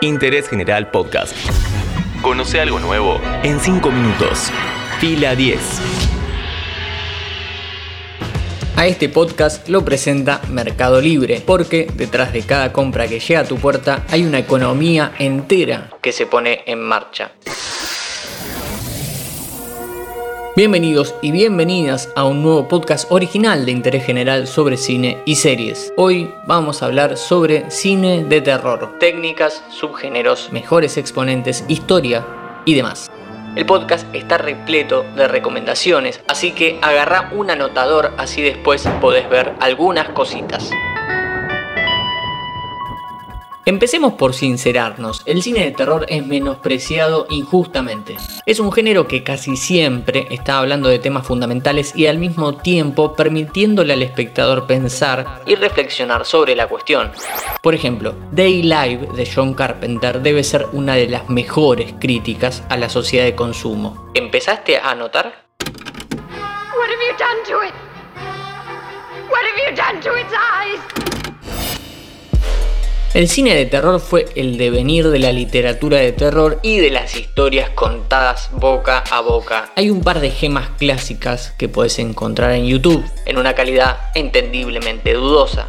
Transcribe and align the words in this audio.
Interés 0.00 0.48
General 0.48 0.90
Podcast. 0.90 1.34
Conoce 2.22 2.60
algo 2.60 2.78
nuevo 2.78 3.20
en 3.42 3.60
5 3.60 3.90
minutos. 3.90 4.50
Fila 5.00 5.34
10. 5.34 5.58
A 8.76 8.86
este 8.86 9.08
podcast 9.08 9.68
lo 9.68 9.84
presenta 9.84 10.40
Mercado 10.50 11.00
Libre, 11.00 11.42
porque 11.44 11.88
detrás 11.94 12.32
de 12.32 12.42
cada 12.42 12.72
compra 12.72 13.08
que 13.08 13.18
llega 13.18 13.40
a 13.40 13.44
tu 13.44 13.56
puerta 13.56 14.04
hay 14.08 14.24
una 14.24 14.38
economía 14.38 15.12
entera 15.18 15.90
que 16.00 16.12
se 16.12 16.26
pone 16.26 16.62
en 16.66 16.80
marcha. 16.80 17.32
Bienvenidos 20.58 21.14
y 21.22 21.30
bienvenidas 21.30 22.12
a 22.16 22.24
un 22.24 22.42
nuevo 22.42 22.66
podcast 22.66 23.12
original 23.12 23.64
de 23.64 23.70
interés 23.70 24.04
general 24.04 24.48
sobre 24.48 24.76
cine 24.76 25.22
y 25.24 25.36
series. 25.36 25.92
Hoy 25.96 26.34
vamos 26.46 26.82
a 26.82 26.86
hablar 26.86 27.16
sobre 27.16 27.70
cine 27.70 28.24
de 28.24 28.40
terror, 28.40 28.98
técnicas, 28.98 29.62
subgéneros, 29.70 30.50
mejores 30.50 30.96
exponentes, 30.96 31.64
historia 31.68 32.26
y 32.64 32.74
demás. 32.74 33.08
El 33.54 33.66
podcast 33.66 34.12
está 34.12 34.36
repleto 34.36 35.04
de 35.14 35.28
recomendaciones, 35.28 36.20
así 36.26 36.50
que 36.50 36.80
agarra 36.82 37.30
un 37.36 37.52
anotador 37.52 38.14
así 38.18 38.42
después 38.42 38.84
podés 39.00 39.30
ver 39.30 39.54
algunas 39.60 40.08
cositas. 40.08 40.72
Empecemos 43.68 44.14
por 44.14 44.32
sincerarnos, 44.32 45.20
el 45.26 45.42
cine 45.42 45.62
de 45.62 45.72
terror 45.72 46.06
es 46.08 46.26
menospreciado 46.26 47.26
injustamente. 47.28 48.16
Es 48.46 48.60
un 48.60 48.72
género 48.72 49.06
que 49.06 49.22
casi 49.22 49.58
siempre 49.58 50.26
está 50.30 50.58
hablando 50.58 50.88
de 50.88 50.98
temas 50.98 51.26
fundamentales 51.26 51.94
y 51.94 52.06
al 52.06 52.16
mismo 52.16 52.56
tiempo 52.56 53.14
permitiéndole 53.14 53.92
al 53.92 54.00
espectador 54.00 54.66
pensar 54.66 55.42
y 55.44 55.54
reflexionar 55.54 56.24
sobre 56.24 56.56
la 56.56 56.66
cuestión. 56.66 57.12
Por 57.62 57.74
ejemplo, 57.74 58.14
Day 58.32 58.62
Live 58.62 59.06
de 59.14 59.30
John 59.30 59.52
Carpenter 59.52 60.22
debe 60.22 60.42
ser 60.44 60.64
una 60.72 60.94
de 60.94 61.10
las 61.10 61.28
mejores 61.28 61.92
críticas 62.00 62.62
a 62.70 62.78
la 62.78 62.88
sociedad 62.88 63.26
de 63.26 63.34
consumo. 63.34 64.10
¿Empezaste 64.14 64.78
a 64.78 64.94
notar? 64.94 65.44
What 69.30 69.44
have 69.44 70.02
you? 71.12 71.17
El 73.18 73.28
cine 73.28 73.52
de 73.56 73.66
terror 73.66 73.98
fue 73.98 74.26
el 74.36 74.58
devenir 74.58 75.08
de 75.08 75.18
la 75.18 75.32
literatura 75.32 75.98
de 75.98 76.12
terror 76.12 76.60
y 76.62 76.78
de 76.78 76.90
las 76.90 77.16
historias 77.16 77.68
contadas 77.70 78.48
boca 78.52 79.02
a 79.10 79.22
boca. 79.22 79.72
Hay 79.74 79.90
un 79.90 80.02
par 80.02 80.20
de 80.20 80.30
gemas 80.30 80.68
clásicas 80.78 81.52
que 81.58 81.68
puedes 81.68 81.98
encontrar 81.98 82.52
en 82.52 82.66
YouTube, 82.66 83.04
en 83.26 83.36
una 83.36 83.54
calidad 83.54 83.98
entendiblemente 84.14 85.14
dudosa. 85.14 85.66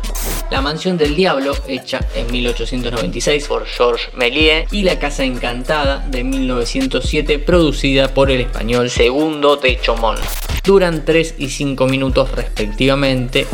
La 0.51 0.61
Mansión 0.61 0.99
del 0.99 1.15
Diablo, 1.15 1.55
hecha 1.67 2.01
en 2.13 2.31
1896 2.31 3.47
por 3.47 3.65
Georges 3.65 4.13
Méliès, 4.13 4.71
y 4.71 4.83
La 4.83 4.99
Casa 4.99 5.23
Encantada 5.23 6.05
de 6.07 6.23
1907, 6.23 7.39
producida 7.39 8.13
por 8.13 8.29
el 8.29 8.41
español 8.41 8.91
Segundo 8.91 9.55
de 9.55 9.81
Chomón. 9.81 10.17
Duran 10.63 11.03
3 11.03 11.33
y 11.39 11.49
5 11.49 11.87
minutos 11.87 12.29
respectivamente 12.31 13.47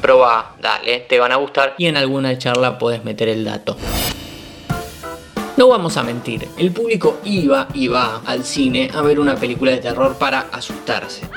Proba, 0.00 0.56
dale, 0.60 1.00
te 1.00 1.18
van 1.18 1.32
a 1.32 1.36
gustar 1.36 1.74
y 1.76 1.86
en 1.86 1.96
alguna 1.96 2.38
charla 2.38 2.78
puedes 2.78 3.04
meter 3.04 3.28
el 3.28 3.44
dato. 3.44 3.76
No 5.56 5.68
vamos 5.68 5.98
a 5.98 6.02
mentir, 6.02 6.48
el 6.56 6.72
público 6.72 7.18
iba 7.22 7.68
y 7.74 7.88
va 7.88 8.22
al 8.24 8.44
cine 8.44 8.90
a 8.94 9.02
ver 9.02 9.20
una 9.20 9.36
película 9.36 9.72
de 9.72 9.78
terror 9.78 10.16
para 10.16 10.46
asustarse. 10.52 11.28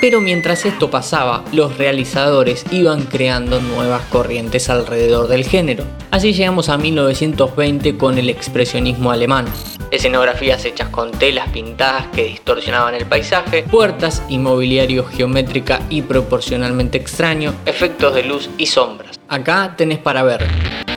Pero 0.00 0.20
mientras 0.20 0.64
esto 0.64 0.90
pasaba, 0.90 1.44
los 1.52 1.76
realizadores 1.78 2.64
iban 2.72 3.02
creando 3.02 3.60
nuevas 3.60 4.02
corrientes 4.06 4.70
alrededor 4.70 5.28
del 5.28 5.44
género. 5.44 5.84
Así 6.10 6.32
llegamos 6.32 6.68
a 6.68 6.78
1920 6.78 7.96
con 7.96 8.18
el 8.18 8.30
expresionismo 8.30 9.12
alemán. 9.12 9.44
Escenografías 9.90 10.64
hechas 10.64 10.88
con 10.88 11.10
telas 11.10 11.48
pintadas 11.48 12.06
que 12.14 12.24
distorsionaban 12.24 12.94
el 12.94 13.06
paisaje, 13.06 13.64
puertas 13.64 14.22
y 14.28 14.38
mobiliario 14.38 15.04
geométrica 15.04 15.80
y 15.90 16.02
proporcionalmente 16.02 16.96
extraño, 16.96 17.54
efectos 17.66 18.14
de 18.14 18.22
luz 18.22 18.50
y 18.56 18.66
sombras. 18.66 19.18
Acá 19.28 19.74
tenés 19.76 19.98
para 19.98 20.22
ver 20.22 20.46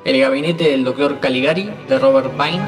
El 0.06 0.20
gabinete 0.20 0.70
del 0.70 0.84
Dr. 0.84 1.20
Caligari 1.20 1.72
de 1.88 1.98
Robert 1.98 2.32
Pine, 2.34 2.62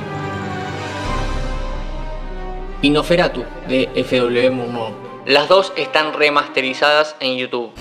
y 2.82 2.90
Noferatu 2.90 3.44
de 3.68 3.90
F.W. 3.96 4.52
Murnau. 4.52 4.94
Las 5.26 5.50
dos 5.50 5.74
están 5.76 6.14
remasterizadas 6.14 7.16
en 7.20 7.38
YouTube. 7.38 7.72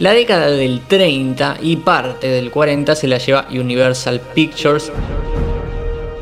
La 0.00 0.12
década 0.12 0.50
del 0.50 0.80
30 0.80 1.58
y 1.60 1.76
parte 1.76 2.28
del 2.28 2.50
40 2.50 2.96
se 2.96 3.06
la 3.06 3.18
lleva 3.18 3.46
Universal 3.50 4.20
Pictures 4.34 4.92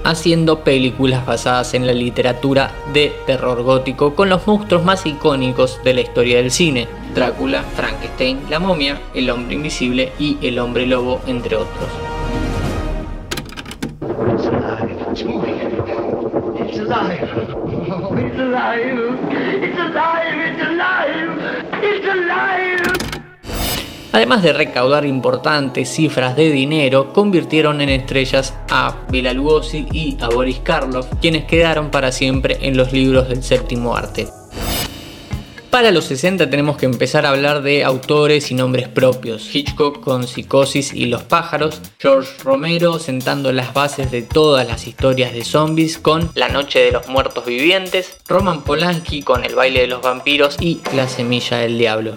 haciendo 0.07 0.61
películas 0.61 1.27
basadas 1.27 1.75
en 1.75 1.85
la 1.85 1.93
literatura 1.93 2.71
de 2.93 3.13
terror 3.27 3.63
gótico 3.65 4.15
con 4.15 4.29
los 4.29 4.47
monstruos 4.47 4.85
más 4.85 5.05
icónicos 5.05 5.81
de 5.83 5.95
la 5.95 6.01
historia 6.01 6.37
del 6.37 6.53
cine. 6.53 6.87
Drácula, 7.13 7.63
Frankenstein, 7.75 8.39
la 8.49 8.61
momia, 8.61 9.01
el 9.15 9.29
hombre 9.31 9.57
invisible 9.57 10.13
y 10.19 10.39
el 10.43 10.61
hombre 10.61 10.87
lobo, 10.87 11.21
entre 11.27 11.57
otros. 11.57 11.89
Además 24.17 24.43
de 24.43 24.55
recaudar 24.55 25.05
importantes 25.05 25.91
cifras 25.91 26.37
de 26.37 26.51
dinero, 26.51 27.13
convirtieron 27.13 27.83
en 27.83 27.91
estrellas 27.91 28.55
a 28.71 29.03
Bela 29.11 29.35
Lugosi 29.35 29.87
y 29.93 30.17
a 30.23 30.29
Boris 30.29 30.59
Karloff, 30.61 31.07
quienes 31.21 31.45
quedaron 31.45 31.91
para 31.91 32.11
siempre 32.11 32.57
en 32.63 32.79
los 32.79 32.93
libros 32.93 33.29
del 33.29 33.43
séptimo 33.43 33.95
arte. 33.95 34.27
Para 35.69 35.91
los 35.91 36.07
60 36.07 36.49
tenemos 36.49 36.79
que 36.79 36.87
empezar 36.87 37.27
a 37.27 37.29
hablar 37.29 37.61
de 37.61 37.85
autores 37.85 38.51
y 38.51 38.55
nombres 38.55 38.89
propios. 38.89 39.55
Hitchcock 39.55 40.01
con 40.01 40.27
Psicosis 40.27 40.95
y 40.95 41.05
los 41.05 41.23
pájaros, 41.23 41.83
George 41.99 42.43
Romero 42.43 42.99
sentando 42.99 43.53
las 43.53 43.75
bases 43.75 44.11
de 44.11 44.23
todas 44.23 44.67
las 44.67 44.87
historias 44.87 45.35
de 45.35 45.45
zombies 45.45 45.99
con 45.99 46.31
La 46.35 46.49
noche 46.49 46.79
de 46.79 46.93
los 46.93 47.07
muertos 47.09 47.45
vivientes, 47.45 48.17
Roman 48.27 48.63
Polanski 48.65 49.21
con 49.21 49.45
El 49.45 49.55
baile 49.55 49.81
de 49.81 49.89
los 49.89 50.01
vampiros 50.01 50.57
y 50.59 50.81
La 50.95 51.07
semilla 51.07 51.59
del 51.59 51.77
diablo. 51.77 52.17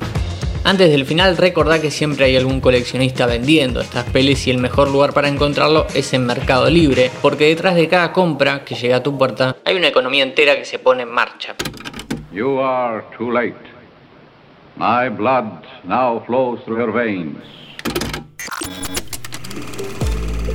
Antes 0.64 0.92
del 0.92 1.06
final, 1.06 1.38
recordá 1.38 1.82
que 1.82 1.90
siempre 1.90 2.26
hay 2.26 2.36
algún 2.36 2.60
coleccionista 2.62 3.26
vendiendo 3.26 3.82
estas 3.82 4.04
pelis 4.06 4.46
y 4.48 4.52
el 4.52 4.58
mejor 4.58 4.92
lugar 4.92 5.14
para 5.14 5.28
encontrarlo 5.28 5.88
es 5.96 6.14
en 6.14 6.26
Mercado 6.26 6.70
Libre, 6.70 7.10
porque 7.22 7.46
detrás 7.46 7.76
de 7.76 7.88
cada 7.88 8.12
compra 8.12 8.64
que 8.66 8.76
llega 8.76 8.98
a 8.98 9.04
tu 9.04 9.18
puerta 9.18 9.56
hay 9.66 9.76
una 9.78 9.88
economía 9.88 10.24
entera 10.24 10.56
que 10.56 10.66
se 10.66 10.78
pone 10.78 11.04
en 11.04 11.10
marcha. 11.10 11.56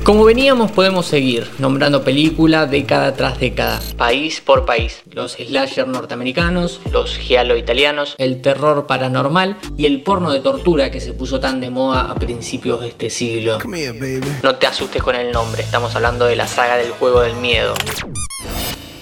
Como 0.05 0.23
veníamos 0.23 0.71
podemos 0.71 1.07
seguir 1.07 1.49
nombrando 1.57 2.03
película 2.03 2.67
década 2.67 3.15
tras 3.15 3.39
década, 3.39 3.81
país 3.97 4.39
por 4.39 4.63
país. 4.63 5.01
Los 5.11 5.31
slasher 5.31 5.87
norteamericanos, 5.87 6.79
los 6.91 7.17
giallo 7.17 7.57
italianos, 7.57 8.13
el 8.19 8.39
terror 8.39 8.85
paranormal 8.85 9.57
y 9.75 9.87
el 9.87 10.03
porno 10.03 10.31
de 10.31 10.41
tortura 10.41 10.91
que 10.91 11.01
se 11.01 11.13
puso 11.13 11.39
tan 11.39 11.59
de 11.59 11.71
moda 11.71 12.01
a 12.01 12.13
principios 12.13 12.81
de 12.81 12.89
este 12.89 13.09
siglo. 13.09 13.57
no 14.43 14.55
te 14.57 14.67
asustes 14.67 15.01
con 15.01 15.15
el 15.15 15.31
nombre, 15.31 15.63
estamos 15.63 15.95
hablando 15.95 16.25
de 16.25 16.35
la 16.35 16.45
saga 16.45 16.77
del 16.77 16.91
juego 16.91 17.21
del 17.21 17.37
miedo. 17.37 17.73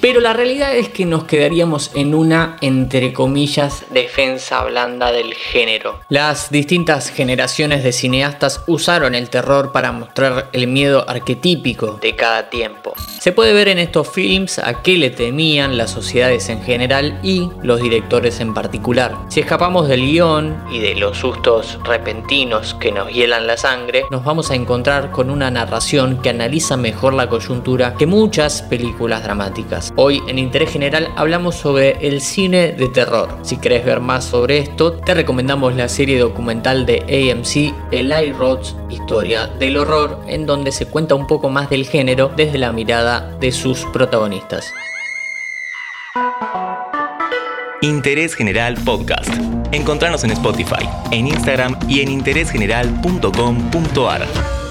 Pero 0.04 0.20
la 0.20 0.34
realidad 0.34 0.76
es 0.76 0.90
que 0.90 1.06
nos 1.06 1.24
quedaríamos 1.24 1.92
en 1.96 2.14
una, 2.14 2.58
entre 2.60 3.14
comillas, 3.14 3.86
defensa 3.90 4.62
blanda 4.66 5.14
del 5.14 5.34
género. 5.34 6.02
Las 6.10 6.50
distintas 6.52 7.10
generaciones 7.10 7.86
de 7.86 7.94
cineastas 7.94 8.66
usaron 8.68 9.16
el 9.16 9.30
terror 9.30 9.72
para 9.72 9.94
mostrar 9.94 10.50
el 10.52 10.68
miedo 10.68 11.06
arquetípico 11.08 12.00
de 12.02 12.18
cada 12.18 12.50
tiempo. 12.50 12.94
Se 13.22 13.32
puede 13.32 13.54
ver 13.54 13.70
en 13.70 13.80
estos 13.80 14.10
films 14.10 14.60
a 14.60 14.82
qué 14.82 14.98
le 14.98 15.10
temían 15.10 15.78
las 15.78 15.92
sociedades 15.92 16.50
en 16.50 16.62
general 16.62 17.18
y 17.24 17.50
los 17.62 17.80
directores 17.82 18.42
en 18.42 18.54
particular. 18.54 19.16
Si 19.30 19.40
escapamos 19.40 19.88
del 19.88 20.02
guion 20.02 20.66
y 20.70 20.80
de 20.80 20.96
los 20.96 21.20
sustos 21.20 21.80
repentinos 21.86 22.74
que 22.74 22.92
nos 22.92 23.10
hielan 23.10 23.48
la 23.48 23.56
sangre, 23.56 24.04
nos 24.12 24.26
vamos 24.26 24.52
a 24.52 24.56
encontrar 24.56 25.12
con 25.12 25.30
una 25.30 25.50
narración 25.50 26.22
que 26.22 26.32
analiza 26.32 26.76
mejor 26.76 27.14
la 27.14 27.30
coyuntura 27.30 27.94
que 27.94 28.06
muchas 28.06 28.64
películas 28.64 29.24
dramáticas. 29.24 29.93
Hoy 29.96 30.24
en 30.28 30.40
Interés 30.40 30.72
General 30.72 31.14
hablamos 31.16 31.54
sobre 31.54 32.08
el 32.08 32.20
cine 32.20 32.72
de 32.72 32.88
terror. 32.88 33.38
Si 33.44 33.58
querés 33.58 33.86
ver 33.86 34.00
más 34.00 34.26
sobre 34.26 34.58
esto, 34.58 34.94
te 34.94 35.14
recomendamos 35.14 35.76
la 35.76 35.88
serie 35.88 36.18
documental 36.18 36.88
de 36.88 37.32
AMC 37.32 37.72
Eli 37.92 38.32
Roth's 38.32 38.76
Historia 38.90 39.46
del 39.46 39.78
Horror, 39.78 40.22
en 40.28 40.48
donde 40.48 40.72
se 40.72 40.88
cuenta 40.88 41.14
un 41.14 41.28
poco 41.28 41.50
más 41.50 41.70
del 41.70 41.86
género 41.86 42.32
desde 42.36 42.58
la 42.58 42.72
mirada 42.72 43.38
de 43.40 43.52
sus 43.52 43.86
protagonistas. 43.86 44.74
Interés 47.82 48.34
General 48.34 48.76
Podcast. 48.84 49.30
Encontrarnos 49.72 50.24
en 50.24 50.32
Spotify, 50.32 50.90
en 51.12 51.28
Instagram 51.28 51.78
y 51.88 52.02
en 52.02 52.10
interésgeneral.com.ar. 52.10 54.63